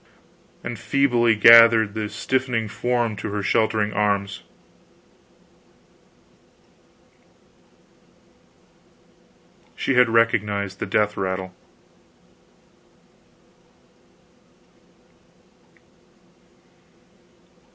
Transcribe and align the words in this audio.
and 0.63 0.79
feebly 0.79 1.35
gathered 1.35 1.93
the 1.93 2.09
stiffening 2.09 2.67
form 2.67 3.15
to 3.15 3.31
her 3.31 3.43
sheltering 3.43 3.93
arms. 3.93 4.41
She 9.75 9.95
had 9.95 10.09
recognized 10.09 10.79
the 10.79 10.85
death 10.87 11.17
rattle. 11.17 11.51